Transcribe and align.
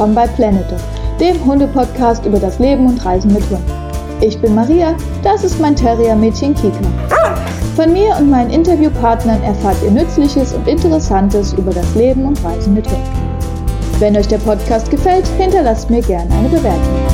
willkommen 0.00 0.14
bei 0.14 0.26
Planet 0.28 0.70
Dog, 0.70 0.80
dem 1.20 1.44
Hunde-Podcast 1.44 2.24
über 2.24 2.38
das 2.38 2.58
Leben 2.58 2.86
und 2.86 3.04
Reisen 3.04 3.34
mit 3.34 3.42
Hunden. 3.50 3.70
Ich 4.22 4.40
bin 4.40 4.54
Maria, 4.54 4.96
das 5.22 5.44
ist 5.44 5.60
mein 5.60 5.76
Terrier-Mädchen 5.76 6.54
Kika. 6.54 6.80
Von 7.76 7.92
mir 7.92 8.16
und 8.16 8.30
meinen 8.30 8.48
Interviewpartnern 8.48 9.42
erfahrt 9.42 9.76
ihr 9.84 9.90
Nützliches 9.90 10.54
und 10.54 10.66
Interessantes 10.66 11.52
über 11.52 11.70
das 11.70 11.94
Leben 11.94 12.24
und 12.24 12.42
Reisen 12.42 12.72
mit 12.72 12.86
Hunden. 12.86 13.10
Wenn 13.98 14.16
euch 14.16 14.28
der 14.28 14.38
Podcast 14.38 14.90
gefällt, 14.90 15.26
hinterlasst 15.36 15.90
mir 15.90 16.00
gerne 16.00 16.32
eine 16.32 16.48
Bewertung. 16.48 17.09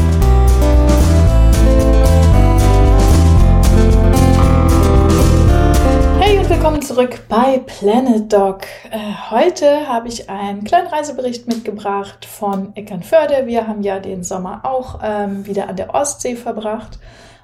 Zurück 6.97 7.25
bei 7.29 7.59
Planet 7.59 8.33
Dog. 8.33 8.63
Äh, 8.91 9.31
heute 9.31 9.87
habe 9.87 10.09
ich 10.09 10.31
einen 10.31 10.65
kleinen 10.65 10.87
Reisebericht 10.87 11.47
mitgebracht 11.47 12.25
von 12.25 12.75
Eckernförde. 12.75 13.47
Wir 13.47 13.67
haben 13.67 13.83
ja 13.83 13.99
den 13.99 14.25
Sommer 14.25 14.63
auch 14.65 15.01
ähm, 15.03 15.45
wieder 15.47 15.69
an 15.69 15.77
der 15.77 15.95
Ostsee 15.95 16.37
verbracht, 16.37 16.99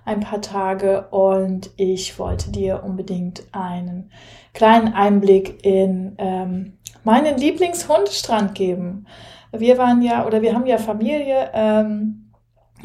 ein 0.06 0.20
paar 0.20 0.40
Tage, 0.40 1.08
und 1.10 1.68
ich 1.76 2.18
wollte 2.18 2.50
dir 2.50 2.82
unbedingt 2.82 3.42
einen 3.52 4.10
kleinen 4.54 4.94
Einblick 4.94 5.62
in 5.66 6.14
ähm, 6.16 6.78
meinen 7.04 7.36
Lieblingshundestrand 7.36 8.54
geben. 8.54 9.06
Wir 9.54 9.76
waren 9.76 10.00
ja, 10.00 10.26
oder 10.26 10.40
wir 10.40 10.54
haben 10.54 10.66
ja 10.66 10.78
Familie 10.78 11.50
ähm, 11.52 12.32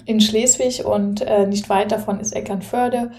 in 0.03 0.19
Schleswig 0.19 0.83
und 0.83 1.21
äh, 1.21 1.47
nicht 1.47 1.69
weit 1.69 1.93
davon 1.93 2.19
ist 2.19 2.33
Eckernförde 2.33 3.11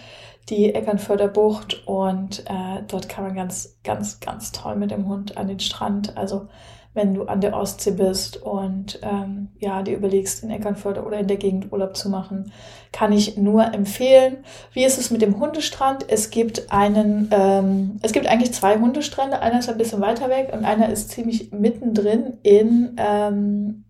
die 0.49 0.75
Eckernförder 0.75 1.29
Bucht 1.29 1.87
und 1.87 2.45
äh, 2.47 2.83
dort 2.87 3.09
kann 3.09 3.25
man 3.25 3.35
ganz, 3.35 3.79
ganz, 3.85 4.21
ganz 4.21 4.53
toll 4.53 4.77
mit 4.77 4.91
dem 4.91 5.07
Hund 5.07 5.37
an 5.37 5.49
den 5.49 5.61
Strand. 5.61 6.17
Also 6.17 6.49
wenn 6.95 7.15
du 7.15 7.25
an 7.25 7.41
der 7.41 7.55
Ostsee 7.57 7.93
bist 7.93 8.43
und 8.43 8.99
ähm, 9.03 9.51
ja, 9.59 9.83
dir 9.83 9.97
überlegst, 9.97 10.43
in 10.43 10.51
Eckernförde 10.51 11.05
oder 11.05 11.19
in 11.19 11.29
der 11.29 11.37
Gegend 11.37 11.71
Urlaub 11.71 11.97
zu 11.97 12.09
machen, 12.09 12.51
kann 12.93 13.13
ich 13.13 13.37
nur 13.37 13.73
empfehlen. 13.73 14.39
Wie 14.73 14.85
ist 14.85 14.99
es 14.99 15.11
mit 15.11 15.23
dem 15.23 15.39
Hundestrand? 15.39 16.07
Es 16.09 16.31
gibt 16.31 16.73
einen, 16.73 17.29
ähm, 17.31 17.99
es 18.03 18.13
gibt 18.13 18.27
eigentlich 18.27 18.53
zwei 18.53 18.79
Hundestrände. 18.79 19.41
Einer 19.41 19.61
ist 19.61 19.69
ein 19.69 19.79
bisschen 19.79 20.01
weiter 20.01 20.29
weg 20.29 20.51
und 20.53 20.65
einer 20.65 20.89
ist 20.89 21.11
ziemlich 21.11 21.53
mittendrin 21.53 22.39
in 22.43 22.97
ähm, 22.97 23.85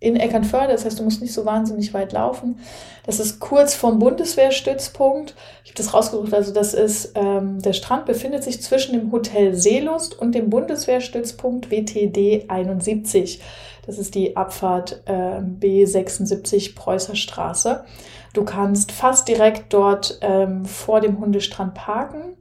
in 0.00 0.16
Eckernförde. 0.16 0.72
Das 0.72 0.84
heißt, 0.84 0.98
du 0.98 1.04
musst 1.04 1.20
nicht 1.20 1.34
so 1.34 1.44
wahnsinnig 1.44 1.92
weit 1.92 2.12
laufen. 2.12 2.58
Das 3.04 3.20
ist 3.20 3.38
kurz 3.38 3.74
vom 3.74 3.98
Bundeswehrstützpunkt. 3.98 5.34
Ich 5.62 5.70
habe 5.70 5.76
das 5.76 5.94
rausgesucht. 5.94 6.32
Also 6.32 6.52
das 6.52 6.74
ist, 6.74 7.12
ähm, 7.14 7.60
der 7.60 7.74
Strand 7.74 8.06
befindet 8.06 8.42
sich 8.42 8.62
zwischen 8.62 8.98
dem 8.98 9.12
Hotel 9.12 9.54
Seelust 9.54 10.18
und 10.18 10.34
dem 10.34 10.48
Bundeswehrstützpunkt 10.48 11.70
WTD 11.70 12.46
71. 12.48 13.40
Das 13.86 13.98
ist 13.98 14.14
die 14.14 14.36
Abfahrt 14.36 15.02
äh, 15.04 15.40
B76 15.40 16.74
Preußer 16.74 17.14
Straße. 17.14 17.84
Du 18.32 18.44
kannst 18.44 18.92
fast 18.92 19.28
direkt 19.28 19.72
dort 19.72 20.18
ähm, 20.22 20.64
vor 20.64 21.00
dem 21.00 21.20
Hundestrand 21.20 21.74
parken. 21.74 22.36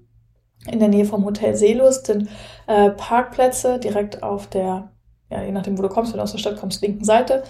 In 0.69 0.79
der 0.79 0.89
Nähe 0.89 1.05
vom 1.05 1.25
Hotel 1.25 1.55
Seelust 1.55 2.07
sind 2.07 2.29
äh, 2.67 2.91
Parkplätze 2.91 3.79
direkt 3.79 4.23
auf 4.23 4.47
der 4.47 4.91
ja, 5.29 5.43
je 5.43 5.51
nachdem, 5.51 5.77
wo 5.77 5.81
du 5.81 5.89
kommst, 5.89 6.11
wenn 6.11 6.17
du 6.17 6.23
aus 6.23 6.31
der 6.31 6.39
Stadt 6.39 6.59
kommst, 6.59 6.81
linken 6.81 7.03
Seite. 7.03 7.43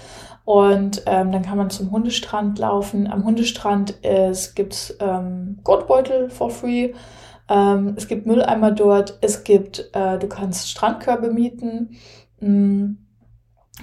Und 0.45 1.03
ähm, 1.05 1.31
dann 1.31 1.44
kann 1.44 1.58
man 1.58 1.69
zum 1.69 1.91
Hundestrand 1.91 2.59
laufen. 2.59 3.08
Am 3.08 3.23
Hundestrand 3.23 4.02
gibt 4.02 4.73
es 4.73 4.97
ähm, 4.99 5.59
Gurtbeutel 5.63 6.30
for 6.30 6.49
free. 6.49 6.94
Ähm, 7.49 7.94
es 7.97 8.08
gibt 8.08 8.25
Mülleimer 8.25 8.71
dort. 8.71 9.17
Es 9.21 9.44
gibt, 9.44 9.89
äh, 9.94 10.17
du 10.19 10.27
kannst 10.27 10.69
Strandkörbe 10.69 11.31
mieten. 11.31 11.97
Mm, 12.39 12.94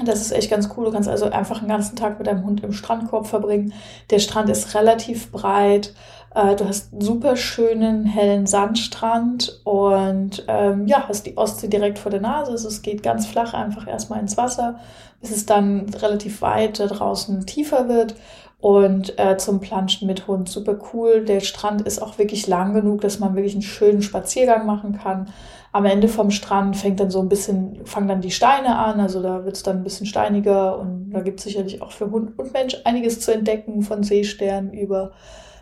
das 0.05 0.20
ist 0.20 0.32
echt 0.32 0.50
ganz 0.50 0.69
cool. 0.76 0.84
Du 0.84 0.93
kannst 0.93 1.09
also 1.09 1.31
einfach 1.31 1.60
einen 1.60 1.69
ganzen 1.69 1.97
Tag 1.97 2.19
mit 2.19 2.26
deinem 2.26 2.44
Hund 2.44 2.62
im 2.62 2.72
Strandkorb 2.72 3.26
verbringen. 3.26 3.72
Der 4.10 4.19
Strand 4.19 4.50
ist 4.50 4.75
relativ 4.75 5.32
breit. 5.32 5.94
Äh, 6.36 6.54
du 6.54 6.69
hast 6.69 6.92
einen 6.92 7.00
super 7.00 7.34
schönen 7.34 8.04
hellen 8.04 8.47
Sandstrand 8.47 9.62
und 9.64 10.44
ähm, 10.48 10.86
ja, 10.86 11.08
hast 11.08 11.24
die 11.24 11.38
Ostsee 11.38 11.69
direkt 11.69 11.98
vor 11.98 12.10
der 12.10 12.20
Nase. 12.20 12.50
Also 12.52 12.69
es 12.69 12.82
geht 12.82 13.02
ganz 13.02 13.26
flach 13.26 13.54
einfach 13.54 13.88
erstmal 13.88 14.20
ins 14.20 14.36
Wasser, 14.36 14.78
bis 15.22 15.30
es 15.30 15.46
dann 15.46 15.86
relativ 15.94 16.42
weit 16.42 16.78
draußen 16.78 17.46
tiefer 17.46 17.88
wird. 17.88 18.14
Und 18.58 19.19
äh, 19.19 19.36
zum 19.38 19.60
Planschen 19.60 20.06
mit 20.06 20.26
Hund 20.26 20.48
super 20.48 20.78
cool. 20.92 21.25
Der 21.25 21.41
Strand 21.41 21.82
ist 21.82 22.02
auch 22.02 22.19
wirklich 22.19 22.46
lang 22.46 22.75
genug, 22.75 23.00
dass 23.00 23.19
man 23.19 23.34
wirklich 23.34 23.54
einen 23.54 23.62
schönen 23.62 24.02
Spaziergang 24.02 24.66
machen 24.66 24.98
kann. 24.98 25.30
Am 25.72 25.86
Ende 25.86 26.08
vom 26.08 26.30
Strand 26.30 26.76
fängt 26.76 27.00
dann 27.00 27.10
so 27.10 27.20
ein 27.20 27.28
bisschen, 27.30 27.86
fangen 27.86 28.08
dann 28.08 28.20
die 28.20 28.30
Steine 28.30 28.78
an, 28.78 29.00
also 29.00 29.22
da 29.22 29.44
wird 29.44 29.56
es 29.56 29.62
dann 29.62 29.78
ein 29.78 29.84
bisschen 29.84 30.06
steiniger 30.06 30.78
und 30.78 31.10
da 31.10 31.20
gibt 31.20 31.38
es 31.38 31.44
sicherlich 31.44 31.82
auch 31.82 31.92
für 31.92 32.10
Hund 32.10 32.38
und 32.38 32.52
Mensch 32.54 32.76
einiges 32.84 33.20
zu 33.20 33.32
entdecken, 33.32 33.82
von 33.82 34.02
Seesternen 34.02 34.72
über 34.72 35.12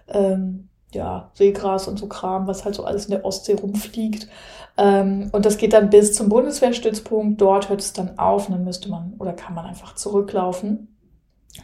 ähm, 0.09 0.69
ja, 0.93 1.31
Seegras 1.35 1.89
und 1.89 1.99
so 1.99 2.07
Kram, 2.07 2.47
was 2.47 2.65
halt 2.65 2.75
so 2.75 2.85
alles 2.85 3.07
in 3.07 3.13
der 3.13 3.25
Ostsee 3.25 3.55
rumfliegt. 3.55 4.29
Ähm, 4.77 5.29
und 5.33 5.45
das 5.45 5.57
geht 5.57 5.73
dann 5.73 5.91
bis 5.91 6.15
zum 6.15 6.29
Bundeswehrstützpunkt. 6.29 7.41
Dort 7.41 7.69
hört 7.69 7.81
es 7.81 7.93
dann 7.93 8.19
auf 8.19 8.49
und 8.49 8.55
dann 8.55 8.65
müsste 8.65 8.89
man 8.89 9.15
oder 9.19 9.33
kann 9.33 9.55
man 9.55 9.67
einfach 9.67 9.95
zurücklaufen. 9.95 10.89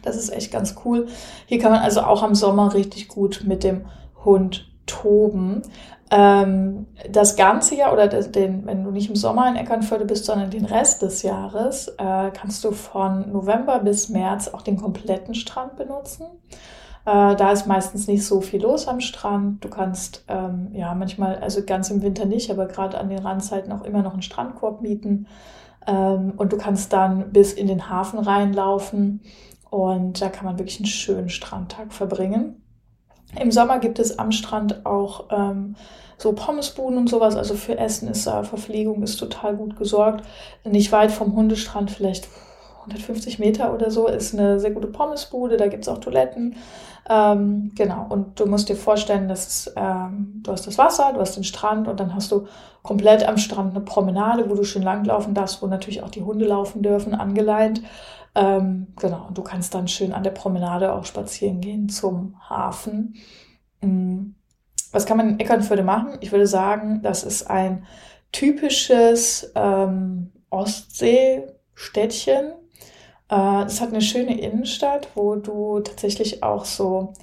Das 0.03 0.15
ist 0.15 0.31
echt 0.31 0.51
ganz 0.51 0.75
cool. 0.85 1.07
Hier 1.45 1.59
kann 1.59 1.71
man 1.71 1.81
also 1.81 2.01
auch 2.01 2.23
am 2.23 2.35
Sommer 2.35 2.73
richtig 2.73 3.07
gut 3.07 3.43
mit 3.45 3.63
dem 3.63 3.85
Hund 4.23 4.71
toben. 4.85 5.63
Ähm, 6.09 6.87
das 7.09 7.35
ganze 7.35 7.75
Jahr 7.75 7.93
oder 7.93 8.07
den, 8.07 8.65
wenn 8.65 8.83
du 8.83 8.91
nicht 8.91 9.09
im 9.09 9.15
Sommer 9.15 9.47
in 9.47 9.55
Eckernförde 9.55 10.05
bist, 10.05 10.25
sondern 10.25 10.49
den 10.49 10.65
Rest 10.65 11.01
des 11.01 11.21
Jahres, 11.23 11.87
äh, 11.97 12.31
kannst 12.33 12.63
du 12.63 12.71
von 12.71 13.31
November 13.31 13.79
bis 13.79 14.09
März 14.09 14.49
auch 14.49 14.61
den 14.61 14.77
kompletten 14.77 15.35
Strand 15.35 15.77
benutzen. 15.77 16.25
Äh, 17.05 17.35
da 17.35 17.51
ist 17.51 17.67
meistens 17.67 18.07
nicht 18.07 18.25
so 18.25 18.41
viel 18.41 18.61
los 18.61 18.87
am 18.87 18.99
Strand. 18.99 19.63
Du 19.63 19.69
kannst 19.69 20.23
ähm, 20.27 20.69
ja 20.73 20.93
manchmal, 20.93 21.37
also 21.37 21.63
ganz 21.63 21.89
im 21.89 22.01
Winter 22.01 22.25
nicht, 22.25 22.51
aber 22.51 22.67
gerade 22.67 22.97
an 22.97 23.09
den 23.09 23.19
Randzeiten 23.19 23.71
auch 23.71 23.83
immer 23.83 24.03
noch 24.03 24.13
einen 24.13 24.21
Strandkorb 24.21 24.81
mieten. 24.81 25.27
Ähm, 25.87 26.33
und 26.37 26.53
du 26.53 26.57
kannst 26.57 26.93
dann 26.93 27.31
bis 27.31 27.53
in 27.53 27.67
den 27.67 27.89
Hafen 27.89 28.19
reinlaufen 28.19 29.21
und 29.69 30.21
da 30.21 30.29
kann 30.29 30.45
man 30.45 30.59
wirklich 30.59 30.79
einen 30.79 30.85
schönen 30.85 31.29
Strandtag 31.29 31.91
verbringen. 31.91 32.61
Im 33.39 33.51
Sommer 33.51 33.79
gibt 33.79 33.97
es 33.97 34.19
am 34.19 34.31
Strand 34.31 34.85
auch 34.85 35.27
ähm, 35.31 35.75
so 36.17 36.33
Pommesbuden 36.33 36.97
und 36.97 37.09
sowas. 37.09 37.35
Also 37.35 37.55
für 37.55 37.77
Essen 37.77 38.09
ist 38.09 38.27
da, 38.27 38.43
Verpflegung 38.43 39.01
ist 39.01 39.17
total 39.17 39.55
gut 39.55 39.77
gesorgt. 39.77 40.25
Nicht 40.65 40.91
weit 40.91 41.11
vom 41.11 41.35
Hundestrand, 41.35 41.89
vielleicht 41.89 42.27
150 42.81 43.39
Meter 43.39 43.73
oder 43.73 43.91
so, 43.91 44.07
ist 44.07 44.33
eine 44.33 44.59
sehr 44.59 44.71
gute 44.71 44.87
Pommesbude. 44.87 45.57
Da 45.57 45.67
gibt 45.67 45.83
es 45.83 45.89
auch 45.89 45.99
Toiletten. 45.99 46.55
Ähm, 47.09 47.71
genau, 47.75 48.05
und 48.09 48.39
du 48.39 48.45
musst 48.45 48.69
dir 48.69 48.75
vorstellen, 48.75 49.27
dass 49.27 49.73
ähm, 49.75 50.41
du 50.43 50.51
hast 50.51 50.67
das 50.67 50.77
Wasser, 50.77 51.13
du 51.13 51.19
hast 51.19 51.35
den 51.35 51.43
Strand 51.43 51.87
und 51.87 51.99
dann 51.99 52.13
hast 52.13 52.31
du 52.31 52.47
komplett 52.83 53.27
am 53.27 53.37
Strand 53.37 53.75
eine 53.75 53.83
Promenade, 53.83 54.49
wo 54.49 54.55
du 54.55 54.63
schön 54.63 54.83
langlaufen 54.83 55.33
darfst, 55.33 55.61
wo 55.61 55.67
natürlich 55.67 56.03
auch 56.03 56.09
die 56.09 56.21
Hunde 56.21 56.45
laufen 56.45 56.83
dürfen, 56.83 57.15
angeleint. 57.15 57.81
Ähm, 58.35 58.87
genau, 58.99 59.25
und 59.27 59.37
du 59.37 59.41
kannst 59.41 59.73
dann 59.73 59.87
schön 59.87 60.13
an 60.13 60.23
der 60.23 60.31
Promenade 60.31 60.93
auch 60.93 61.05
spazieren 61.05 61.59
gehen 61.59 61.89
zum 61.89 62.35
Hafen. 62.49 63.15
Mhm. 63.81 64.35
Was 64.91 65.05
kann 65.05 65.17
man 65.17 65.29
in 65.29 65.39
Eckernförde 65.39 65.83
machen? 65.83 66.17
Ich 66.21 66.31
würde 66.31 66.47
sagen, 66.47 67.01
das 67.01 67.23
ist 67.23 67.49
ein 67.49 67.85
typisches 68.31 69.51
ähm, 69.55 70.31
Ostseestädtchen 70.49 72.53
es 73.31 73.79
hat 73.79 73.89
eine 73.89 74.01
schöne 74.01 74.39
Innenstadt, 74.39 75.07
wo 75.15 75.35
du 75.35 75.79
tatsächlich 75.79 76.43
auch 76.43 76.65
so, 76.65 77.13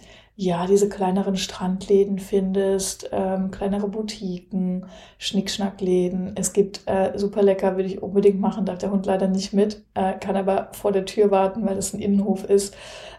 ja, 0.41 0.67
diese 0.67 0.89
kleineren 0.89 1.37
Strandläden 1.37 2.19
findest, 2.21 3.11
ähm, 3.13 3.51
kleinere 3.51 3.89
Boutiquen, 3.89 4.87
Schnickschnackläden. 5.19 6.33
Es 6.37 6.53
gibt 6.53 6.83
äh, 6.87 7.19
super 7.19 7.43
lecker, 7.43 7.77
würde 7.77 7.89
ich 7.89 8.03
unbedingt 8.03 8.41
machen, 8.41 8.65
darf 8.65 8.79
der 8.79 8.93
Hund 8.93 9.05
leider 9.05 9.27
nicht 9.27 9.53
mit, 9.53 9.83
äh, 9.95 10.15
kann 10.15 10.37
aber 10.37 10.69
vor 10.73 10.93
der 10.93 11.05
Tür 11.05 11.31
warten, 11.31 11.67
weil 11.67 11.77
es 11.77 11.93
ein 11.93 12.01
Innenhof 12.01 12.45
ist. 12.45 12.77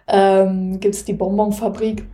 Ähm, 0.07 0.80
gibt 0.80 0.95
es 0.95 1.06
die 1.06 1.13
Bonbonfabrik, 1.13 2.06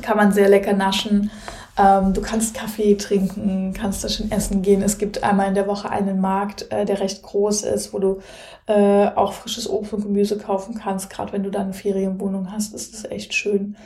kann 0.00 0.16
man 0.16 0.32
sehr 0.32 0.48
lecker 0.48 0.72
naschen. 0.72 1.30
Ähm, 1.76 2.12
du 2.12 2.20
kannst 2.20 2.54
Kaffee 2.54 2.94
trinken, 2.94 3.72
kannst 3.72 4.04
da 4.04 4.08
schon 4.08 4.30
essen 4.30 4.62
gehen. 4.62 4.82
Es 4.82 4.98
gibt 4.98 5.24
einmal 5.24 5.48
in 5.48 5.54
der 5.54 5.66
Woche 5.66 5.90
einen 5.90 6.20
Markt, 6.20 6.70
äh, 6.70 6.84
der 6.84 7.00
recht 7.00 7.22
groß 7.22 7.62
ist, 7.64 7.92
wo 7.92 7.98
du 7.98 8.20
äh, 8.66 9.08
auch 9.08 9.32
frisches 9.32 9.68
Obst 9.68 9.92
und 9.92 10.02
Gemüse 10.02 10.38
kaufen 10.38 10.76
kannst. 10.76 11.10
Gerade 11.10 11.32
wenn 11.32 11.42
du 11.42 11.50
da 11.50 11.60
eine 11.60 11.72
Ferienwohnung 11.72 12.52
hast, 12.52 12.74
ist 12.74 12.94
das 12.94 13.10
echt 13.10 13.34
schön. 13.34 13.76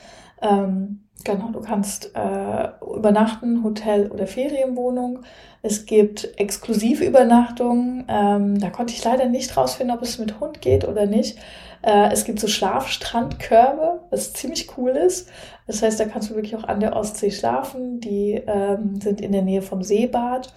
Ähm, 0.42 1.04
genau, 1.24 1.48
du 1.50 1.60
kannst 1.60 2.14
äh, 2.14 2.68
übernachten, 2.94 3.64
Hotel 3.64 4.10
oder 4.10 4.26
Ferienwohnung. 4.26 5.20
Es 5.62 5.86
gibt 5.86 6.38
Exklusivübernachtungen. 6.38 8.04
Ähm, 8.08 8.60
da 8.60 8.70
konnte 8.70 8.92
ich 8.92 9.02
leider 9.02 9.26
nicht 9.26 9.56
rausfinden, 9.56 9.96
ob 9.96 10.02
es 10.02 10.18
mit 10.18 10.40
Hund 10.40 10.60
geht 10.60 10.86
oder 10.86 11.06
nicht. 11.06 11.38
Äh, 11.82 12.10
es 12.12 12.24
gibt 12.24 12.40
so 12.40 12.48
Schlafstrandkörbe, 12.48 14.00
was 14.10 14.32
ziemlich 14.32 14.76
cool 14.76 14.90
ist. 14.90 15.28
Das 15.68 15.82
heißt, 15.82 16.00
da 16.00 16.06
kannst 16.06 16.30
du 16.30 16.34
wirklich 16.34 16.56
auch 16.56 16.64
an 16.64 16.80
der 16.80 16.96
Ostsee 16.96 17.30
schlafen. 17.30 18.00
Die 18.00 18.42
ähm, 18.46 19.00
sind 19.00 19.20
in 19.20 19.32
der 19.32 19.42
Nähe 19.42 19.62
vom 19.62 19.82
Seebad. 19.82 20.52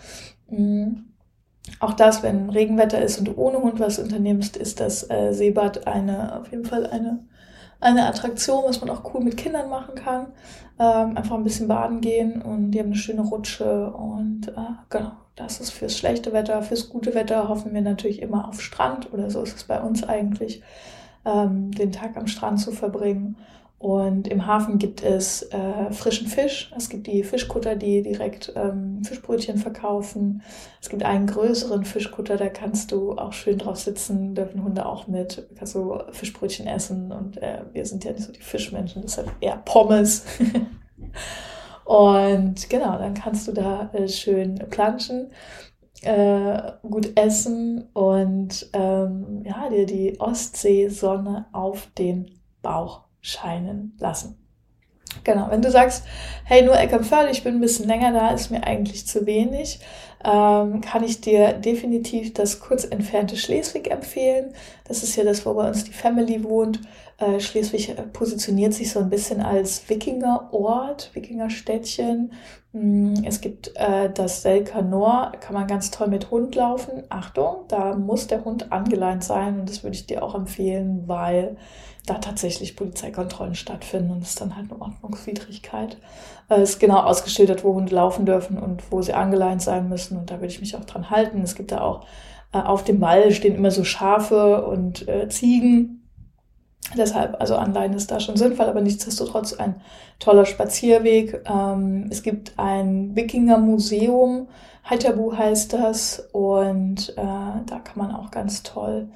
Mhm. 0.50 1.06
auch 1.80 1.94
das, 1.94 2.24
wenn 2.24 2.50
Regenwetter 2.50 3.02
ist 3.02 3.20
und 3.20 3.26
du 3.26 3.36
ohne 3.38 3.60
Hund 3.60 3.80
was 3.80 4.00
unternimmst, 4.00 4.58
ist 4.58 4.80
das 4.80 5.10
äh, 5.10 5.32
Seebad 5.34 5.88
eine, 5.88 6.40
auf 6.40 6.52
jeden 6.52 6.66
Fall 6.66 6.88
eine, 6.88 7.26
eine 7.80 8.08
Attraktion, 8.08 8.64
was 8.66 8.82
man 8.82 8.90
auch 8.90 9.14
cool 9.14 9.22
mit 9.24 9.38
Kindern 9.38 9.70
machen 9.70 9.96
kann. 9.96 10.28
Ähm, 10.80 11.18
einfach 11.18 11.36
ein 11.36 11.44
bisschen 11.44 11.68
baden 11.68 12.02
gehen 12.02 12.42
und 12.42 12.72
die 12.72 12.80
haben 12.80 12.88
eine 12.88 12.96
schöne 12.96 13.22
Rutsche 13.22 13.92
und 13.92 14.48
äh, 14.48 14.74
genau, 14.90 15.12
das 15.36 15.60
ist 15.62 15.72
fürs 15.72 15.98
schlechte 15.98 16.34
Wetter. 16.34 16.62
Fürs 16.64 16.90
gute 16.90 17.14
Wetter 17.14 17.48
hoffen 17.50 17.74
wir 17.74 17.82
natürlich 17.82 18.22
immer 18.22 18.48
auf 18.48 18.62
Strand 18.62 19.14
oder 19.14 19.30
so 19.30 19.44
ist 19.44 19.56
es 19.56 19.64
bei 19.66 19.80
uns 19.80 20.04
eigentlich, 20.04 20.64
ähm, 21.26 21.72
den 21.72 21.92
Tag 21.92 22.18
am 22.18 22.28
Strand 22.28 22.60
zu 22.60 22.72
verbringen. 22.72 23.38
Und 23.82 24.28
im 24.28 24.46
Hafen 24.46 24.78
gibt 24.78 25.02
es 25.02 25.42
äh, 25.42 25.92
frischen 25.92 26.28
Fisch. 26.28 26.72
Es 26.78 26.88
gibt 26.88 27.08
die 27.08 27.24
Fischkutter, 27.24 27.76
die 27.76 28.04
direkt 28.04 28.54
ähm, 28.56 29.04
Fischbrötchen 29.04 29.58
verkaufen. 29.58 30.44
Es 30.80 30.90
gibt 30.90 31.02
einen 31.02 31.26
größeren 31.26 31.84
Fischkutter, 31.84 32.38
da 32.38 32.50
kannst 32.50 32.92
du 32.92 33.14
auch 33.14 33.34
schön 33.34 33.58
drauf 33.58 33.78
sitzen, 33.78 34.36
dürfen 34.36 34.64
Hunde 34.64 34.86
auch 34.86 35.08
mit, 35.08 35.48
kannst 35.58 35.74
du 35.74 35.98
Fischbrötchen 36.12 36.68
essen. 36.68 37.12
Und 37.12 37.42
äh, 37.42 37.64
wir 37.74 37.84
sind 37.88 38.04
ja 38.04 38.12
nicht 38.12 38.24
so 38.24 38.32
die 38.32 38.42
Fischmenschen, 38.42 39.02
deshalb 39.02 39.32
eher 39.42 39.58
Pommes. 39.58 40.26
und 41.86 42.70
genau, 42.70 43.00
dann 43.00 43.16
kannst 43.16 43.48
du 43.48 43.52
da 43.52 43.90
äh, 43.94 44.08
schön 44.08 44.60
planschen. 44.70 45.32
Äh, 46.04 46.74
gut 46.84 47.14
essen 47.16 47.90
und 47.94 48.70
ähm, 48.74 49.42
ja, 49.44 49.70
dir 49.70 49.88
die 49.88 50.20
Ostseesonne 50.20 51.48
auf 51.52 51.88
den 51.98 52.30
Bauch 52.62 53.06
scheinen 53.22 53.96
lassen. 54.00 54.38
Genau, 55.24 55.50
wenn 55.50 55.62
du 55.62 55.70
sagst, 55.70 56.04
hey, 56.46 56.64
nur 56.64 56.80
Eckernförde, 56.80 57.32
ich 57.32 57.44
bin 57.44 57.56
ein 57.56 57.62
bisschen 57.62 57.88
länger 57.88 58.14
da, 58.14 58.30
ist 58.30 58.50
mir 58.50 58.64
eigentlich 58.64 59.06
zu 59.08 59.26
wenig, 59.26 59.80
ähm, 60.24 60.82
kann 60.82 61.04
ich 61.04 61.22
dir 61.22 61.54
definitiv 61.54 62.34
das 62.34 62.60
kurz 62.60 62.86
entfernte 62.86 63.36
Schleswig 63.36 63.92
empfehlen. 63.92 64.54
Das 64.88 65.04
ist 65.04 65.16
ja 65.16 65.24
das, 65.24 65.46
wo 65.46 65.54
bei 65.54 65.68
uns 65.68 65.84
die 65.84 65.94
Family 65.94 66.44
wohnt. 66.44 66.80
Äh, 67.22 67.40
Schleswig 67.40 67.90
äh, 67.90 68.02
positioniert 68.02 68.74
sich 68.74 68.92
so 68.92 69.00
ein 69.00 69.10
bisschen 69.10 69.42
als 69.42 69.88
Wikingerort, 69.90 71.12
Wikingerstädtchen. 71.14 72.34
Mm, 72.74 73.14
es 73.24 73.42
gibt 73.42 73.74
äh, 73.76 74.10
das 74.12 74.42
Selkanor, 74.42 75.34
kann 75.40 75.54
man 75.54 75.68
ganz 75.68 75.92
toll 75.92 76.08
mit 76.08 76.32
Hund 76.32 76.56
laufen. 76.56 77.04
Achtung, 77.10 77.66
da 77.68 77.96
muss 77.96 78.28
der 78.28 78.44
Hund 78.44 78.72
angeleint 78.72 79.24
sein 79.24 79.60
und 79.60 79.70
das 79.70 79.84
würde 79.84 79.96
ich 79.96 80.08
dir 80.08 80.24
auch 80.24 80.34
empfehlen, 80.34 81.04
weil 81.06 81.58
da 82.08 82.16
tatsächlich 82.16 82.76
Polizeikontrollen 82.76 83.54
stattfinden 83.54 84.12
und 84.12 84.24
es 84.24 84.30
ist 84.30 84.42
dann 84.42 84.56
halt 84.56 84.72
eine 84.72 84.82
Ordnungswidrigkeit. 84.82 85.98
Äh, 86.50 86.62
es 86.62 86.72
ist 86.72 86.80
genau 86.80 87.02
ausgeschildert, 87.02 87.64
wo 87.64 87.76
Hunde 87.76 87.94
laufen 87.94 88.26
dürfen 88.26 88.58
und 88.58 88.92
wo 88.92 89.04
sie 89.04 89.14
angeleint 89.14 89.62
sein 89.62 89.90
müssen 89.90 90.18
und 90.18 90.32
da 90.32 90.36
würde 90.36 90.48
ich 90.48 90.60
mich 90.60 90.76
auch 90.76 90.86
dran 90.86 91.12
halten. 91.12 91.42
Es 91.44 91.54
gibt 91.54 91.72
da 91.72 91.82
auch 91.82 92.06
äh, 92.52 92.58
auf 92.58 92.84
dem 92.84 93.00
Wall 93.00 93.32
stehen 93.32 93.56
immer 93.56 93.70
so 93.70 93.84
Schafe 93.84 94.66
und 94.66 95.08
äh, 95.08 95.30
Ziegen. 95.30 96.01
Deshalb, 96.98 97.40
also 97.40 97.56
Anleihen 97.56 97.94
ist 97.94 98.12
da 98.12 98.20
schon 98.20 98.36
sinnvoll, 98.36 98.66
aber 98.66 98.82
nichtsdestotrotz 98.82 99.54
ein 99.54 99.82
toller 100.20 100.46
Spazierweg. 100.46 101.42
Ähm, 101.50 102.08
es 102.10 102.22
gibt 102.24 102.54
ein 102.58 103.16
Wikinger-Museum, 103.16 104.48
Heiterbu 104.90 105.38
heißt 105.38 105.74
das, 105.74 106.28
und 106.32 107.10
äh, 107.10 107.16
da 107.16 107.80
kann 107.84 107.98
man 107.98 108.12
auch 108.12 108.32
ganz 108.32 108.64
toll 108.64 109.10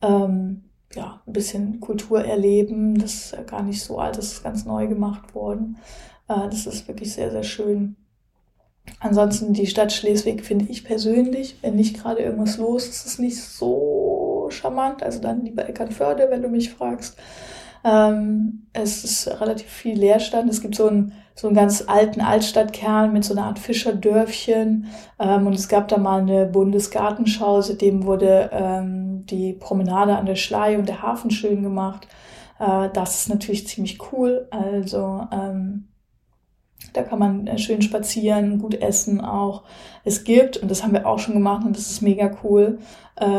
ähm, 0.00 0.64
ja, 0.94 1.20
ein 1.26 1.32
bisschen 1.32 1.80
Kultur 1.80 2.24
erleben. 2.24 2.98
Das 2.98 3.32
ist 3.32 3.46
gar 3.46 3.62
nicht 3.62 3.82
so 3.82 3.98
alt, 3.98 4.16
das 4.16 4.32
ist 4.32 4.44
ganz 4.44 4.64
neu 4.64 4.86
gemacht 4.86 5.34
worden. 5.34 5.76
Äh, 6.28 6.48
das 6.48 6.66
ist 6.66 6.88
wirklich 6.88 7.12
sehr, 7.12 7.30
sehr 7.30 7.42
schön. 7.42 7.96
Ansonsten 9.00 9.52
die 9.52 9.66
Stadt 9.66 9.92
Schleswig 9.92 10.44
finde 10.44 10.66
ich 10.70 10.84
persönlich, 10.84 11.58
wenn 11.60 11.76
nicht 11.76 12.00
gerade 12.00 12.20
irgendwas 12.20 12.56
los 12.56 12.84
ist, 12.84 13.04
ist 13.04 13.06
es 13.06 13.18
nicht 13.18 13.42
so 13.42 14.17
charmant. 14.50 15.02
Also 15.02 15.20
dann 15.20 15.44
lieber 15.44 15.68
Eckernförde, 15.68 16.28
wenn 16.30 16.42
du 16.42 16.48
mich 16.48 16.70
fragst. 16.70 17.16
Ähm, 17.84 18.66
es 18.72 19.04
ist 19.04 19.40
relativ 19.40 19.68
viel 19.68 19.98
Leerstand. 19.98 20.50
Es 20.50 20.60
gibt 20.60 20.74
so 20.74 20.88
einen, 20.88 21.12
so 21.34 21.46
einen 21.46 21.56
ganz 21.56 21.84
alten 21.86 22.20
Altstadtkern 22.20 23.12
mit 23.12 23.24
so 23.24 23.34
einer 23.34 23.44
Art 23.44 23.58
Fischerdörfchen. 23.58 24.86
Ähm, 25.18 25.46
und 25.46 25.54
es 25.54 25.68
gab 25.68 25.88
da 25.88 25.98
mal 25.98 26.20
eine 26.20 26.46
Bundesgartenschau, 26.46 27.60
seitdem 27.60 28.04
wurde 28.04 28.50
ähm, 28.52 29.26
die 29.26 29.52
Promenade 29.52 30.16
an 30.16 30.26
der 30.26 30.36
Schlei 30.36 30.78
und 30.78 30.88
der 30.88 31.02
Hafen 31.02 31.30
schön 31.30 31.62
gemacht. 31.62 32.08
Äh, 32.58 32.88
das 32.92 33.20
ist 33.20 33.28
natürlich 33.28 33.66
ziemlich 33.66 33.98
cool. 34.12 34.48
Also 34.50 35.26
ähm, 35.32 35.88
da 36.92 37.02
kann 37.02 37.18
man 37.18 37.46
äh, 37.46 37.58
schön 37.58 37.82
spazieren, 37.82 38.58
gut 38.58 38.74
essen 38.74 39.20
auch. 39.20 39.64
Es 40.04 40.24
gibt, 40.24 40.56
und 40.56 40.70
das 40.70 40.82
haben 40.82 40.92
wir 40.92 41.06
auch 41.06 41.18
schon 41.18 41.34
gemacht 41.34 41.64
und 41.64 41.76
das 41.76 41.90
ist 41.90 42.02
mega 42.02 42.30
cool, 42.42 42.78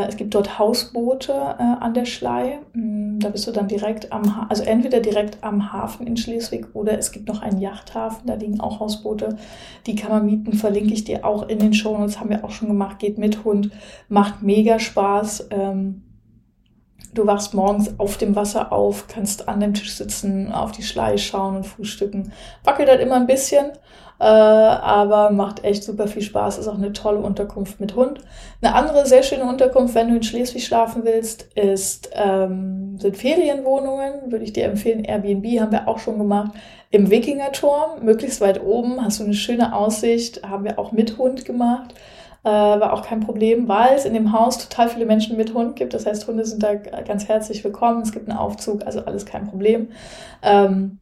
es 0.07 0.17
gibt 0.17 0.35
dort 0.35 0.59
Hausboote 0.59 1.31
äh, 1.31 1.63
an 1.79 1.93
der 1.93 2.05
Schlei. 2.05 2.59
Mm, 2.73 3.19
da 3.19 3.29
bist 3.29 3.47
du 3.47 3.51
dann 3.51 3.67
direkt 3.67 4.11
am, 4.11 4.35
ha 4.35 4.47
also 4.49 4.63
entweder 4.63 4.99
direkt 4.99 5.43
am 5.43 5.71
Hafen 5.71 6.05
in 6.05 6.17
Schleswig 6.17 6.67
oder 6.73 6.97
es 6.97 7.11
gibt 7.11 7.27
noch 7.27 7.41
einen 7.41 7.59
Yachthafen, 7.59 8.27
da 8.27 8.33
liegen 8.33 8.59
auch 8.59 8.79
Hausboote. 8.79 9.37
Die 9.85 9.95
kann 9.95 10.11
man 10.11 10.25
mieten, 10.25 10.53
verlinke 10.53 10.93
ich 10.93 11.05
dir 11.05 11.25
auch 11.25 11.47
in 11.47 11.59
den 11.59 11.73
Show 11.73 11.97
Notes, 11.97 12.19
haben 12.19 12.29
wir 12.29 12.43
auch 12.43 12.51
schon 12.51 12.67
gemacht, 12.67 12.99
geht 12.99 13.17
mit 13.17 13.43
Hund, 13.45 13.71
macht 14.09 14.41
mega 14.41 14.79
Spaß. 14.79 15.47
Ähm, 15.51 16.03
Du 17.13 17.25
wachst 17.25 17.53
morgens 17.55 17.99
auf 17.99 18.17
dem 18.17 18.35
Wasser 18.35 18.71
auf, 18.71 19.07
kannst 19.07 19.47
an 19.47 19.59
dem 19.59 19.73
Tisch 19.73 19.95
sitzen, 19.95 20.51
auf 20.51 20.71
die 20.71 20.83
Schlei 20.83 21.17
schauen 21.17 21.57
und 21.57 21.65
frühstücken. 21.65 22.31
Wackelt 22.63 22.87
halt 22.87 23.01
immer 23.01 23.15
ein 23.15 23.25
bisschen, 23.25 23.71
äh, 24.19 24.25
aber 24.25 25.31
macht 25.31 25.63
echt 25.63 25.83
super 25.83 26.07
viel 26.07 26.21
Spaß. 26.21 26.59
Ist 26.59 26.67
auch 26.67 26.77
eine 26.77 26.93
tolle 26.93 27.19
Unterkunft 27.19 27.79
mit 27.79 27.95
Hund. 27.95 28.19
Eine 28.61 28.75
andere 28.75 29.07
sehr 29.07 29.23
schöne 29.23 29.45
Unterkunft, 29.45 29.95
wenn 29.95 30.09
du 30.09 30.17
in 30.17 30.23
Schleswig 30.23 30.65
schlafen 30.65 31.03
willst, 31.03 31.47
ist, 31.55 32.11
ähm, 32.13 32.99
sind 32.99 33.17
Ferienwohnungen. 33.17 34.31
Würde 34.31 34.45
ich 34.45 34.53
dir 34.53 34.65
empfehlen. 34.65 35.03
Airbnb 35.03 35.59
haben 35.59 35.71
wir 35.71 35.87
auch 35.87 35.99
schon 35.99 36.19
gemacht. 36.19 36.51
Im 36.91 37.09
Wikingerturm, 37.09 38.03
möglichst 38.03 38.41
weit 38.41 38.61
oben, 38.61 39.03
hast 39.03 39.19
du 39.19 39.23
eine 39.23 39.33
schöne 39.33 39.75
Aussicht. 39.75 40.43
Haben 40.47 40.65
wir 40.65 40.77
auch 40.77 40.91
mit 40.91 41.17
Hund 41.17 41.45
gemacht. 41.45 41.95
Äh, 42.43 42.49
war 42.49 42.93
auch 42.93 43.01
kein 43.01 43.19
Problem, 43.19 43.67
weil 43.67 43.95
es 43.95 44.05
in 44.05 44.13
dem 44.13 44.31
Haus 44.31 44.57
total 44.57 44.89
viele 44.89 45.05
Menschen 45.05 45.35
mit 45.35 45.53
Hund 45.53 45.75
gibt. 45.75 45.93
Das 45.93 46.05
heißt, 46.05 46.27
Hunde 46.27 46.45
sind 46.45 46.63
da 46.63 46.75
ganz 46.75 47.27
herzlich 47.27 47.63
willkommen. 47.63 48.01
Es 48.01 48.13
gibt 48.13 48.29
einen 48.29 48.37
Aufzug, 48.37 48.85
also 48.85 49.01
alles 49.01 49.25
kein 49.25 49.47
Problem. 49.47 49.89
Ähm, 50.41 50.99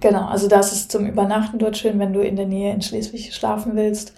genau, 0.00 0.26
also 0.26 0.46
das 0.46 0.72
ist 0.72 0.92
zum 0.92 1.06
Übernachten 1.06 1.58
dort 1.58 1.78
schön, 1.78 1.98
wenn 1.98 2.12
du 2.12 2.20
in 2.20 2.36
der 2.36 2.46
Nähe 2.46 2.74
in 2.74 2.82
Schleswig 2.82 3.34
schlafen 3.34 3.74
willst. 3.74 4.12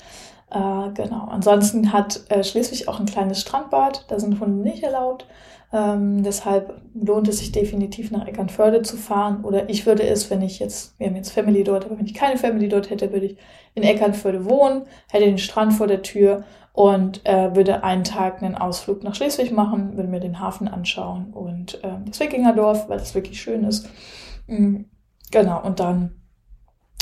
Äh, 0.50 0.90
genau. 0.94 1.26
Ansonsten 1.28 1.92
hat 1.92 2.20
äh, 2.28 2.42
Schleswig 2.42 2.88
auch 2.88 2.98
ein 2.98 3.06
kleines 3.06 3.40
Strandbad. 3.40 4.04
Da 4.08 4.18
sind 4.18 4.40
Hunde 4.40 4.62
nicht 4.62 4.82
erlaubt. 4.82 5.26
Ähm, 5.72 6.22
deshalb 6.22 6.80
lohnt 6.94 7.28
es 7.28 7.38
sich 7.38 7.52
definitiv 7.52 8.10
nach 8.10 8.26
Eckernförde 8.26 8.82
zu 8.82 8.96
fahren. 8.96 9.44
Oder 9.44 9.68
ich 9.68 9.86
würde 9.86 10.04
es, 10.04 10.30
wenn 10.30 10.42
ich 10.42 10.58
jetzt, 10.58 10.98
wir 10.98 11.06
haben 11.08 11.16
jetzt 11.16 11.32
Family 11.32 11.64
dort, 11.64 11.84
aber 11.84 11.98
wenn 11.98 12.06
ich 12.06 12.14
keine 12.14 12.36
Family 12.36 12.68
dort 12.68 12.90
hätte, 12.90 13.12
würde 13.12 13.26
ich 13.26 13.36
in 13.74 13.82
Eckernförde 13.82 14.44
wohnen, 14.44 14.82
hätte 15.10 15.24
den 15.24 15.38
Strand 15.38 15.74
vor 15.74 15.86
der 15.86 16.02
Tür 16.02 16.44
und 16.72 17.24
äh, 17.26 17.54
würde 17.56 17.84
einen 17.84 18.04
Tag 18.04 18.42
einen 18.42 18.54
Ausflug 18.54 19.02
nach 19.02 19.14
Schleswig 19.14 19.50
machen, 19.50 19.96
würde 19.96 20.08
mir 20.08 20.20
den 20.20 20.40
Hafen 20.40 20.68
anschauen 20.68 21.32
und 21.32 21.82
äh, 21.82 21.96
das 22.06 22.20
Wikingerdorf, 22.20 22.88
weil 22.88 22.98
das 22.98 23.14
wirklich 23.14 23.40
schön 23.40 23.64
ist. 23.64 23.88
Mhm. 24.46 24.86
Genau, 25.30 25.62
und 25.62 25.80
dann 25.80 26.20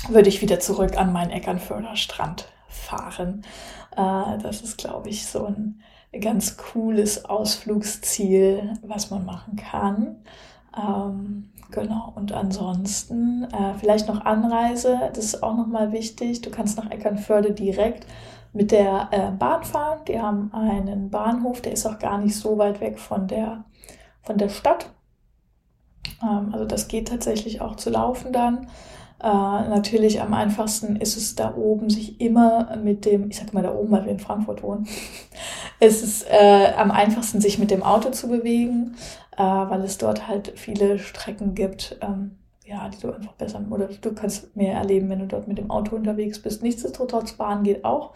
würde 0.08 0.28
ich 0.28 0.42
wieder 0.42 0.60
zurück 0.60 0.96
an 0.96 1.12
meinen 1.12 1.30
Eckernförder 1.30 1.96
Strand 1.96 2.46
fahren. 2.68 3.42
Äh, 3.96 4.38
das 4.42 4.62
ist, 4.62 4.78
glaube 4.78 5.08
ich, 5.08 5.26
so 5.26 5.46
ein 5.46 5.80
ganz 6.20 6.56
cooles 6.56 7.24
Ausflugsziel, 7.24 8.78
was 8.82 9.10
man 9.10 9.24
machen 9.24 9.56
kann. 9.56 10.16
Ähm, 10.76 11.50
genau, 11.70 12.12
und 12.14 12.32
ansonsten 12.32 13.44
äh, 13.44 13.74
vielleicht 13.78 14.08
noch 14.08 14.24
Anreise, 14.24 14.98
das 15.14 15.24
ist 15.24 15.42
auch 15.42 15.56
nochmal 15.56 15.92
wichtig. 15.92 16.40
Du 16.42 16.50
kannst 16.50 16.76
nach 16.76 16.90
Eckernförde 16.90 17.52
direkt 17.52 18.06
mit 18.52 18.70
der 18.70 19.08
äh, 19.10 19.30
Bahn 19.32 19.64
fahren. 19.64 20.00
Die 20.08 20.20
haben 20.20 20.52
einen 20.52 21.10
Bahnhof, 21.10 21.60
der 21.60 21.72
ist 21.72 21.86
auch 21.86 21.98
gar 21.98 22.18
nicht 22.18 22.36
so 22.36 22.56
weit 22.58 22.80
weg 22.80 22.98
von 22.98 23.26
der, 23.26 23.64
von 24.22 24.38
der 24.38 24.48
Stadt. 24.48 24.90
Ähm, 26.22 26.50
also 26.52 26.64
das 26.64 26.88
geht 26.88 27.08
tatsächlich 27.08 27.60
auch 27.60 27.76
zu 27.76 27.90
laufen 27.90 28.32
dann. 28.32 28.68
Äh, 29.24 29.26
natürlich 29.26 30.20
am 30.20 30.34
einfachsten 30.34 30.96
ist 30.96 31.16
es 31.16 31.34
da 31.34 31.54
oben, 31.56 31.88
sich 31.88 32.20
immer 32.20 32.76
mit 32.76 33.06
dem, 33.06 33.30
ich 33.30 33.38
sag 33.38 33.54
mal 33.54 33.62
da 33.62 33.74
oben, 33.74 33.90
weil 33.90 34.04
wir 34.04 34.12
in 34.12 34.18
Frankfurt 34.18 34.62
wohnen, 34.62 34.86
es 35.80 36.02
ist 36.02 36.26
äh, 36.28 36.74
am 36.76 36.90
einfachsten, 36.90 37.40
sich 37.40 37.58
mit 37.58 37.70
dem 37.70 37.82
Auto 37.82 38.10
zu 38.10 38.28
bewegen, 38.28 38.96
äh, 39.38 39.42
weil 39.42 39.80
es 39.80 39.96
dort 39.96 40.28
halt 40.28 40.52
viele 40.56 40.98
Strecken 40.98 41.54
gibt, 41.54 41.96
ähm, 42.02 42.32
ja, 42.66 42.86
die 42.90 43.00
du 43.00 43.14
einfach 43.14 43.32
besser, 43.32 43.64
oder 43.70 43.88
du 43.88 44.12
kannst 44.12 44.54
mehr 44.56 44.74
erleben, 44.74 45.08
wenn 45.08 45.20
du 45.20 45.26
dort 45.26 45.48
mit 45.48 45.56
dem 45.56 45.70
Auto 45.70 45.96
unterwegs 45.96 46.42
bist. 46.42 46.62
Nichtsdestotrotz, 46.62 47.32
Bahn 47.32 47.62
geht 47.62 47.82
auch. 47.86 48.12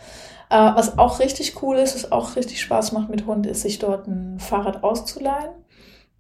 Äh, 0.51 0.57
was 0.57 0.99
auch 0.99 1.21
richtig 1.21 1.63
cool 1.63 1.77
ist, 1.77 1.95
was 1.95 2.13
auch 2.13 2.37
richtig 2.37 2.61
Spaß 2.61 2.93
macht 2.93 3.09
mit 3.09 3.25
Hund, 3.25 3.47
ist, 3.47 3.63
sich 3.63 3.79
dort 3.79 4.07
ein 4.09 4.39
Fahrrad 4.39 4.85
auszuleihen. 4.85 5.53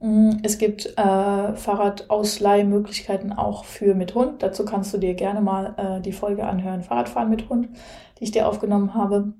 Mm, 0.00 0.38
es 0.42 0.58
gibt 0.58 0.86
äh, 0.96 1.56
Fahrradausleihmöglichkeiten 1.56 3.32
auch 3.32 3.64
für 3.64 3.94
mit 3.94 4.14
Hund. 4.14 4.42
Dazu 4.42 4.64
kannst 4.64 4.94
du 4.94 4.98
dir 4.98 5.14
gerne 5.14 5.40
mal 5.40 5.74
äh, 5.76 6.00
die 6.00 6.12
Folge 6.12 6.46
anhören, 6.46 6.82
Fahrradfahren 6.82 7.30
mit 7.30 7.48
Hund, 7.48 7.68
die 8.18 8.24
ich 8.24 8.30
dir 8.30 8.48
aufgenommen 8.48 8.94
habe. 8.94 9.32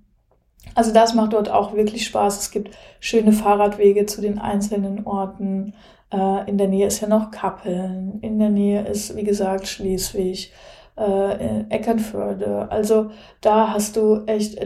Also 0.75 0.93
das 0.93 1.15
macht 1.15 1.33
dort 1.33 1.49
auch 1.49 1.75
wirklich 1.75 2.05
Spaß. 2.07 2.41
Es 2.41 2.51
gibt 2.51 2.77
schöne 3.01 3.33
Fahrradwege 3.33 4.07
zu 4.07 4.21
den 4.21 4.39
einzelnen 4.39 5.07
Orten. 5.07 5.75
Äh, 6.13 6.51
in 6.51 6.59
der 6.59 6.69
Nähe 6.69 6.89
ist 6.89 7.01
ja 7.01 7.09
noch 7.09 7.31
Kappeln. 7.31 8.19
In 8.23 8.39
der 8.39 8.51
Nähe 8.51 8.83
ist, 8.87 9.17
wie 9.17 9.25
gesagt, 9.25 9.69
Schleswig, 9.69 10.53
äh, 10.97 11.65
Eckernförde. 11.69 12.69
Also 12.71 13.11
da 13.41 13.73
hast 13.73 13.97
du 13.97 14.25
echt 14.27 14.59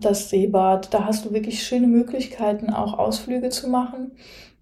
das 0.00 0.28
Seebad. 0.28 0.92
Da 0.92 1.06
hast 1.06 1.24
du 1.24 1.32
wirklich 1.32 1.62
schöne 1.62 1.86
Möglichkeiten, 1.86 2.70
auch 2.70 2.98
Ausflüge 2.98 3.48
zu 3.48 3.68
machen 3.68 4.12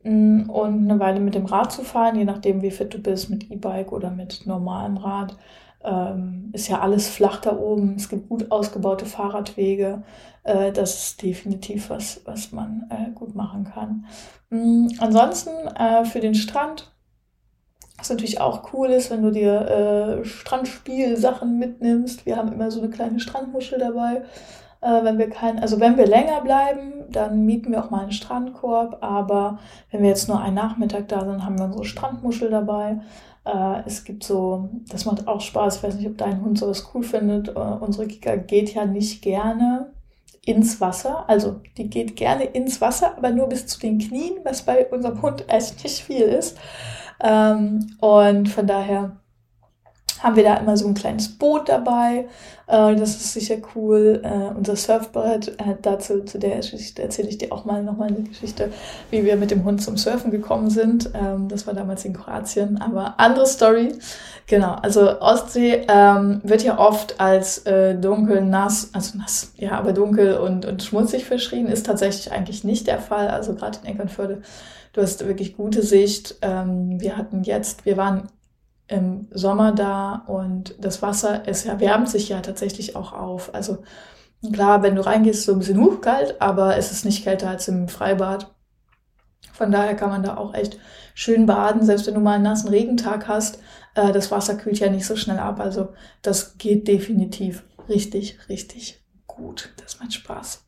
und 0.07 0.91
eine 0.91 1.01
Weile 1.01 1.21
mit 1.21 1.35
dem 1.35 1.47
Rad 1.47 1.73
zu 1.73 1.83
fahren, 1.83 2.17
je 2.17 2.25
nachdem, 2.25 2.63
wie 2.63 2.71
fit 2.71 2.95
du 2.95 2.99
bist, 2.99 3.31
mit 3.31 3.51
E-Bike 3.51 3.93
oder 3.93 4.11
mit 4.11 4.47
normalem 4.47 4.97
Rad. 4.97 5.37
Ähm, 5.85 6.51
ist 6.53 6.69
ja 6.69 6.81
alles 6.81 7.09
flach 7.09 7.41
da 7.41 7.57
oben. 7.57 7.95
Es 7.97 8.09
gibt 8.09 8.29
gut 8.29 8.51
ausgebaute 8.51 9.07
Fahrradwege. 9.07 10.03
Äh, 10.43 10.73
das 10.73 10.95
ist 10.95 11.23
definitiv 11.23 11.91
was, 11.91 12.23
was 12.25 12.53
man 12.53 12.87
äh, 12.91 13.11
gut 13.13 13.35
machen 13.35 13.65
kann. 13.65 14.07
Mhm, 14.51 14.93
ansonsten 14.99 15.51
äh, 15.77 16.05
für 16.05 16.21
den 16.21 16.35
Strand, 16.35 16.93
was 17.99 18.11
natürlich 18.11 18.41
auch 18.41 18.73
cool 18.73 18.89
ist, 18.91 19.11
wenn 19.11 19.23
du 19.23 19.31
dir 19.31 20.21
äh, 20.21 20.25
Strandspielsachen 20.25 21.59
mitnimmst. 21.59 22.27
Wir 22.27 22.37
haben 22.37 22.53
immer 22.53 22.71
so 22.71 22.81
eine 22.81 22.91
kleine 22.91 23.21
Strandmuschel 23.21 23.79
dabei. 23.79 24.23
Äh, 24.81 25.05
wenn 25.05 25.19
wir 25.19 25.31
kein, 25.31 25.59
also 25.59 25.81
wenn 25.81 25.97
wir 25.97 26.07
länger 26.07 26.41
bleiben, 26.41 27.05
dann 27.11 27.45
mieten 27.45 27.73
wir 27.73 27.85
auch 27.85 27.91
mal 27.91 28.03
einen 28.03 28.13
Strandkorb. 28.13 28.99
Aber 29.03 29.59
wenn 29.91 30.03
wir 30.03 30.09
jetzt 30.09 30.29
nur 30.29 30.41
einen 30.41 30.55
Nachmittag 30.55 31.09
da 31.09 31.25
sind, 31.25 31.45
haben 31.45 31.59
wir 31.59 31.67
unsere 31.67 31.85
Strandmuschel 31.85 32.51
dabei. 32.51 33.01
Äh, 33.45 33.83
es 33.87 34.05
gibt 34.05 34.25
so, 34.25 34.69
das 34.89 35.05
macht 35.05 35.29
auch 35.29 35.41
Spaß. 35.41 35.77
Ich 35.77 35.83
weiß 35.83 35.95
nicht, 35.97 36.09
ob 36.09 36.19
dein 36.19 36.43
Hund 36.43 36.59
sowas 36.59 36.91
cool 36.95 37.03
findet. 37.03 37.49
Äh, 37.49 37.53
unsere 37.53 38.07
Kika 38.07 38.37
geht 38.37 38.75
ja 38.75 38.85
nicht 38.85 39.23
gerne 39.23 39.93
ins 40.45 40.81
Wasser. 40.81 41.29
Also 41.29 41.61
die 41.77 41.91
geht 41.91 42.17
gerne 42.17 42.45
ins 42.45 42.81
Wasser, 42.81 43.17
aber 43.17 43.31
nur 43.31 43.49
bis 43.49 43.67
zu 43.67 43.81
den 43.81 43.99
Knien, 43.99 44.39
was 44.45 44.63
bei 44.63 44.87
unserem 44.87 45.23
Hund 45.23 45.45
echt 45.49 45.83
nicht 45.83 46.03
viel 46.03 46.23
ist. 46.23 46.57
Ähm, 47.23 47.97
und 48.01 48.49
von 48.49 48.67
daher 48.67 49.17
haben 50.23 50.37
wir 50.37 50.45
da 50.45 50.57
immer 50.57 50.77
so 50.77 50.87
ein 50.87 50.95
kleines 50.95 51.29
Boot 51.29 51.69
dabei. 51.69 52.27
Äh, 52.67 52.97
das 52.97 53.11
ist 53.11 53.33
sicher 53.33 53.57
cool. 53.75 54.21
Äh, 54.25 54.57
unser 54.57 54.77
Surfbrett, 54.77 55.49
äh, 55.61 55.77
dazu, 55.81 56.25
zu 56.25 56.39
der 56.39 56.57
Geschichte 56.57 57.03
erzähle 57.03 57.29
ich 57.29 57.39
dir 57.39 57.53
auch 57.53 57.65
mal 57.65 57.83
nochmal 57.83 58.09
eine 58.09 58.23
Geschichte, 58.23 58.71
wie 59.11 59.25
wir 59.25 59.37
mit 59.37 59.51
dem 59.51 59.65
Hund 59.65 59.83
zum 59.83 59.97
Surfen 59.97 60.31
gekommen 60.31 60.71
sind. 60.71 61.11
Ähm, 61.15 61.49
das 61.49 61.67
war 61.67 61.75
damals 61.75 62.05
in 62.05 62.13
Kroatien, 62.13 62.81
aber 62.81 63.15
andere 63.19 63.47
Story. 63.47 63.95
Genau, 64.47 64.75
also 64.75 65.21
Ostsee 65.21 65.87
ähm, 65.89 66.41
wird 66.45 66.63
ja 66.63 66.79
oft 66.79 67.21
als 67.21 67.67
äh, 67.67 67.95
dunkel, 67.97 68.43
nass, 68.43 68.91
also 68.93 69.19
nass, 69.19 69.53
ja, 69.57 69.73
aber 69.73 69.93
dunkel 69.93 70.37
und, 70.39 70.67
und 70.67 70.83
schmutzig 70.83 71.25
verschrien, 71.25 71.67
ist 71.67 71.87
tatsächlich 71.87 72.33
eigentlich 72.33 72.63
nicht 72.63 72.87
der 72.87 73.01
Fall. 73.01 73.29
Also 73.29 73.55
gerade 73.55 73.79
in 73.83 73.91
Eckernförde, 73.91 74.43
du 74.93 75.03
hast 75.03 75.27
wirklich 75.27 75.57
gute 75.57 75.83
Sicht. 75.83 76.37
Ähm, 76.43 77.01
wir 77.01 77.17
hatten 77.17 77.43
jetzt, 77.43 77.85
wir 77.87 77.97
waren 77.97 78.29
im 78.89 79.29
Sommer 79.33 79.73
da 79.73 80.25
und 80.27 80.75
das 80.79 81.03
Wasser, 81.03 81.43
es 81.47 81.65
erwärmt 81.65 82.09
sich 82.09 82.29
ja 82.29 82.41
tatsächlich 82.41 82.95
auch 82.95 83.13
auf. 83.13 83.55
Also 83.55 83.79
klar, 84.53 84.83
wenn 84.83 84.95
du 84.95 85.05
reingehst, 85.05 85.45
so 85.45 85.53
ein 85.53 85.59
bisschen 85.59 85.81
hochkalt, 85.81 86.41
aber 86.41 86.77
es 86.77 86.93
ist 86.93 87.05
nicht 87.05 87.25
kälter 87.25 87.51
als 87.51 87.69
im 87.69 87.89
Freibad. 87.89 88.55
Von 89.53 89.73
daher 89.73 89.97
kann 89.97 90.11
man 90.11 90.23
da 90.23 90.37
auch 90.37 90.55
echt 90.55 90.79
schön 91.15 91.47
baden, 91.47 91.83
selbst 91.83 92.07
wenn 92.07 92.15
du 92.15 92.21
mal 92.21 92.35
einen 92.35 92.45
nassen 92.45 92.69
Regentag 92.69 93.27
hast. 93.27 93.59
Äh, 93.95 94.13
das 94.13 94.31
Wasser 94.31 94.55
kühlt 94.55 94.79
ja 94.79 94.91
nicht 94.91 95.07
so 95.07 95.17
schnell 95.17 95.39
ab. 95.39 95.61
Also 95.61 95.95
das 96.23 96.59
geht 96.59 96.87
definitiv 96.87 97.65
richtig, 97.89 98.39
richtig 98.49 99.03
gut. 99.27 99.73
Das 99.83 99.99
macht 99.99 100.13
Spaß. 100.13 100.65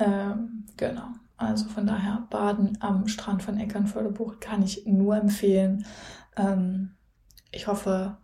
Ähm, 0.00 0.66
genau. 0.76 1.08
Also 1.36 1.66
von 1.66 1.86
daher 1.86 2.26
Baden 2.30 2.78
am 2.80 3.08
Strand 3.08 3.42
von 3.42 3.58
Eckernförde-Bucht 3.58 4.40
kann 4.40 4.62
ich 4.62 4.84
nur 4.86 5.16
empfehlen. 5.16 5.84
Ähm, 6.36 6.90
ich 7.54 7.66
hoffe, 7.66 8.16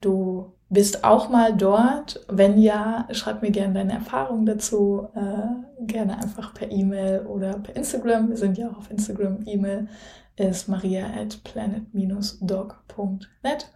du 0.00 0.52
bist 0.68 1.04
auch 1.04 1.28
mal 1.28 1.56
dort. 1.56 2.24
Wenn 2.28 2.58
ja, 2.58 3.06
schreib 3.12 3.42
mir 3.42 3.50
gerne 3.50 3.74
deine 3.74 3.94
Erfahrungen 3.94 4.46
dazu. 4.46 5.08
Äh, 5.14 5.84
gerne 5.86 6.18
einfach 6.18 6.54
per 6.54 6.70
E-Mail 6.70 7.26
oder 7.26 7.58
per 7.58 7.74
Instagram. 7.76 8.30
Wir 8.30 8.36
sind 8.36 8.56
ja 8.58 8.70
auch 8.70 8.78
auf 8.78 8.90
Instagram. 8.90 9.40
E-Mail 9.46 9.88
ist 10.36 10.68
maria 10.68 11.06
at 11.06 11.42
planet-dog.net. 11.44 13.70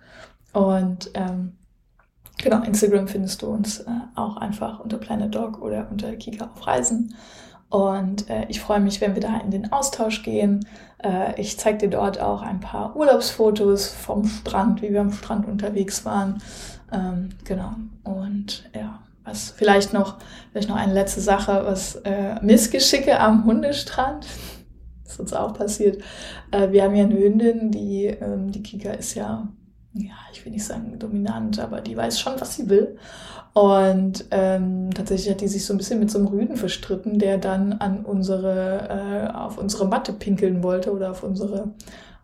Und 0.53 1.11
ähm, 1.15 1.53
genau, 2.43 2.63
Instagram 2.63 3.07
findest 3.07 3.43
du 3.43 3.49
uns 3.49 3.79
äh, 3.81 3.91
auch 4.17 4.39
einfach 4.39 4.81
unter 4.81 4.97
Planet 4.99 5.33
Dog 5.35 5.61
oder 5.63 5.89
unter 5.91 6.17
Kika 6.17 6.47
auf 6.47 6.67
Reisen. 6.67 7.15
Und 7.71 8.31
äh, 8.31 8.47
ich 8.49 8.61
freue 8.61 8.81
mich, 8.81 9.01
wenn 9.01 9.15
wir 9.15 9.21
da 9.21 9.39
in 9.39 9.51
den 9.51 9.73
Austausch 9.73 10.23
gehen. 10.23 10.67
Äh, 11.03 11.39
ich 11.41 11.59
zeige 11.59 11.79
dir 11.79 11.91
dort 11.91 12.21
auch 12.21 12.43
ein 12.43 12.61
paar 12.61 12.97
Urlaubsfotos 12.97 13.89
vom 13.89 14.25
Strand, 14.27 14.81
wie 14.81 14.91
wir 14.91 15.03
am 15.03 15.13
Strand 15.13 15.47
unterwegs 15.47 16.05
waren. 16.05 16.43
Ähm, 16.93 17.31
genau. 17.45 17.73
Und 18.05 18.71
ja, 18.75 19.01
was 19.25 19.51
vielleicht 19.51 19.93
noch, 19.93 20.17
vielleicht 20.53 20.71
noch 20.71 20.77
eine 20.77 20.95
letzte 20.95 21.21
Sache, 21.21 21.63
was 21.65 21.97
äh, 21.97 22.37
Missgeschicke 22.43 23.21
am 23.21 23.45
Hundestrand. 23.45 24.27
Das 25.05 25.15
ist 25.15 25.21
uns 25.21 25.33
auch 25.33 25.55
passiert. 25.55 26.03
Äh, 26.51 26.71
wir 26.71 26.83
haben 26.83 26.95
ja 26.95 27.05
eine 27.05 27.19
Hündin, 27.19 27.71
die, 27.71 28.05
ähm, 28.05 28.53
die 28.53 28.63
Kika 28.63 28.91
ist 28.91 29.15
ja 29.15 29.49
ja, 29.95 30.15
ich 30.33 30.45
will 30.45 30.53
nicht 30.53 30.65
sagen 30.65 30.99
dominant, 30.99 31.59
aber 31.59 31.81
die 31.81 31.97
weiß 31.97 32.21
schon, 32.21 32.41
was 32.41 32.55
sie 32.55 32.69
will. 32.69 32.99
Und 33.55 34.27
ähm, 34.31 34.91
tatsächlich 34.95 35.31
hat 35.31 35.41
die 35.41 35.49
sich 35.49 35.65
so 35.67 35.75
ein 35.75 35.79
bisschen 35.79 35.99
mit 35.99 36.11
so 36.11 36.19
einem 36.19 36.29
Rüden 36.29 36.57
verstritten, 36.57 37.19
der 37.19 37.39
dann 37.39 37.73
an 37.75 38.05
unsere, 38.05 38.89
äh, 38.89 39.37
auf 39.37 39.59
unsere 39.59 39.87
Matte 39.87 40.13
pinkeln 40.13 40.63
wollte 40.63 40.93
oder 40.93 41.11
auf 41.11 41.23
unsere, 41.23 41.73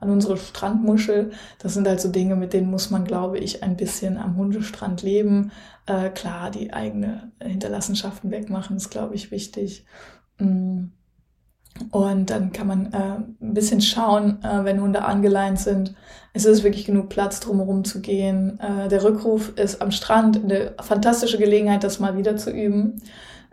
an 0.00 0.11
unsere 0.11 0.37
Strandmuschel. 0.37 1.33
Das 1.59 1.75
sind 1.75 1.88
halt 1.88 2.14
Dinge, 2.14 2.37
mit 2.37 2.52
denen 2.52 2.71
muss 2.71 2.90
man, 2.90 3.04
glaube 3.04 3.38
ich, 3.38 3.62
ein 3.62 3.76
bisschen 3.76 4.16
am 4.16 4.37
Hundestrand 4.37 5.02
leben. 5.02 5.50
Äh, 5.87 6.11
klar, 6.11 6.50
die 6.50 6.73
eigene 6.73 7.33
Hinterlassenschaften 7.43 8.31
wegmachen, 8.31 8.76
ist, 8.76 8.90
glaube 8.90 9.14
ich, 9.14 9.31
wichtig. 9.31 9.87
Mm. 10.38 10.85
Und 11.90 12.31
dann 12.31 12.52
kann 12.52 12.66
man 12.66 12.93
äh, 12.93 13.45
ein 13.45 13.54
bisschen 13.54 13.81
schauen, 13.81 14.43
äh, 14.45 14.64
wenn 14.64 14.81
Hunde 14.81 15.04
angeleint 15.04 15.59
sind. 15.59 15.95
Es 16.33 16.45
ist 16.45 16.62
wirklich 16.62 16.85
genug 16.85 17.09
Platz, 17.09 17.40
drumherum 17.40 17.85
zu 17.85 18.00
gehen. 18.00 18.61
Äh, 18.61 18.88
der 18.88 19.02
Rückruf 19.02 19.52
ist 19.57 19.83
am 19.83 19.90
Strand 19.90 20.45
eine 20.45 20.75
fantastische 20.81 21.38
Gelegenheit, 21.38 21.83
das 21.83 22.00
mal 22.00 22.16
wieder 22.16 22.37
zu 22.37 22.50
üben. 22.50 23.02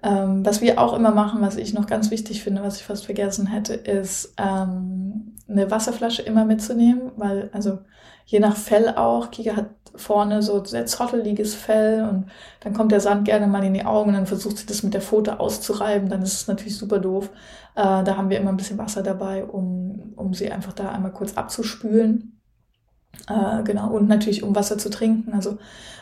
Ähm, 0.03 0.46
was 0.46 0.62
wir 0.62 0.79
auch 0.79 0.93
immer 0.93 1.12
machen, 1.12 1.41
was 1.41 1.58
ich 1.58 1.74
noch 1.74 1.86
ganz 1.86 2.10
wichtig 2.10 2.43
finde, 2.43 2.63
was 2.63 2.77
ich 2.77 2.84
fast 2.84 3.05
vergessen 3.05 3.48
hätte, 3.48 3.74
ist 3.75 4.34
ähm, 4.38 5.36
eine 5.48 5.70
Wasserflasche 5.70 6.24
immer 6.24 6.46
mitzunehmen, 6.46 7.12
weil 7.17 7.50
also 7.53 7.79
je 8.25 8.39
nach 8.39 8.55
Fell 8.55 8.89
auch, 8.96 9.29
Kika 9.31 9.55
hat 9.55 9.70
vorne 9.96 10.41
so 10.41 10.63
sehr 10.63 10.86
zotteliges 10.86 11.53
Fell 11.53 12.08
und 12.10 12.27
dann 12.62 12.74
kommt 12.74 12.91
der 12.91 13.01
Sand 13.01 13.25
gerne 13.25 13.48
mal 13.48 13.63
in 13.63 13.74
die 13.74 13.86
Augen 13.86 14.10
und 14.10 14.15
dann 14.15 14.25
versucht 14.25 14.58
sie 14.58 14.65
das 14.65 14.84
mit 14.84 14.93
der 14.93 15.01
Pfote 15.01 15.39
auszureiben, 15.39 16.10
dann 16.10 16.22
ist 16.22 16.34
es 16.34 16.48
natürlich 16.48 16.77
super 16.77 17.00
doof. 17.00 17.29
Äh, 17.75 18.03
da 18.03 18.17
haben 18.17 18.29
wir 18.29 18.39
immer 18.39 18.51
ein 18.51 18.58
bisschen 18.58 18.77
Wasser 18.77 19.03
dabei, 19.03 19.43
um, 19.46 20.13
um 20.15 20.34
sie 20.34 20.51
einfach 20.51 20.74
da 20.74 20.89
einmal 20.89 21.12
kurz 21.12 21.34
abzuspülen. 21.36 22.40
Äh, 23.27 23.63
genau, 23.63 23.91
und 23.91 24.08
natürlich 24.08 24.44
um 24.44 24.56
Wasser 24.56 24.77
zu 24.77 24.89
trinken. 24.89 25.34
Also 25.34 25.58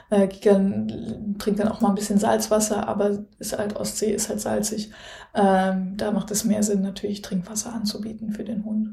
äh, 0.10 0.28
Gigan 0.28 1.36
trinkt 1.38 1.60
dann 1.60 1.68
auch 1.68 1.82
mal 1.82 1.90
ein 1.90 1.96
bisschen 1.96 2.18
Salzwasser, 2.18 2.88
aber 2.88 3.20
ist 3.38 3.58
halt 3.58 3.76
Ostsee, 3.76 4.12
ist 4.12 4.30
halt 4.30 4.42
salzig. 4.42 4.92
Ähm, 5.36 5.98
da 5.98 6.12
macht 6.12 6.32
es 6.32 6.44
mehr 6.44 6.64
Sinn, 6.64 6.82
natürlich 6.82 7.22
Trinkwasser 7.22 7.74
anzubieten 7.74 8.32
für 8.32 8.44
den 8.44 8.66
Hund. 8.66 8.90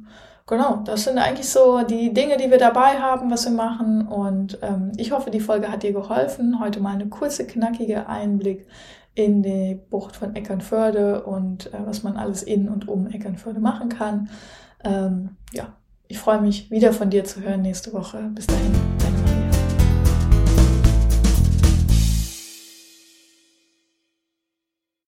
Genau, 0.47 0.83
das 0.85 1.05
sind 1.05 1.19
eigentlich 1.19 1.49
so 1.49 1.83
die 1.83 2.15
Dinge, 2.15 2.37
die 2.37 2.51
wir 2.51 2.59
dabei 2.59 3.01
haben, 3.01 3.31
was 3.31 3.47
wir 3.47 3.53
machen. 3.53 4.07
Und 4.07 4.59
ähm, 4.63 4.93
ich 4.97 5.11
hoffe, 5.11 5.31
die 5.31 5.41
Folge 5.41 5.73
hat 5.73 5.83
dir 5.83 5.93
geholfen. 5.93 6.61
Heute 6.61 6.81
mal 6.81 6.95
eine 6.95 7.09
kurze, 7.09 7.47
knackige 7.47 8.09
Einblick 8.09 8.67
in 9.15 9.43
die 9.43 9.81
Bucht 9.91 10.15
von 10.15 10.37
Eckernförde 10.37 11.25
und 11.25 11.73
äh, 11.73 11.79
was 11.85 12.03
man 12.03 12.17
alles 12.17 12.43
in 12.43 12.69
und 12.69 12.87
um 12.87 13.09
Eckernförde 13.09 13.59
machen 13.59 13.89
kann. 13.89 14.29
Ähm, 14.85 15.31
ja, 15.53 15.75
ich 16.09 16.19
freue 16.19 16.41
mich 16.41 16.71
wieder 16.71 16.93
von 16.93 17.11
dir 17.11 17.25
zu 17.25 17.41
hören 17.41 17.63
nächste 17.63 17.93
Woche. 17.93 18.31
Bis 18.35 18.47
dahin. 18.47 19.06